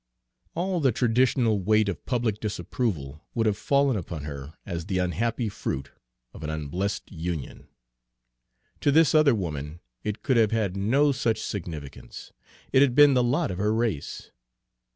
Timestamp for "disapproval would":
2.39-3.45